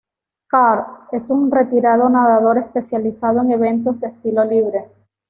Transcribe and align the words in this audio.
Karl 0.47 1.09
es 1.11 1.29
un 1.29 1.51
retirado 1.51 2.09
nadador 2.09 2.57
especializado 2.57 3.41
en 3.43 3.51
eventos 3.51 3.99
de 3.99 4.07
estilo 4.07 4.43
libre. 4.43 4.85